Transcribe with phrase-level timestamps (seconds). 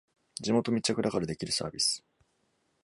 [0.39, 2.03] 地元密着だからできるサービス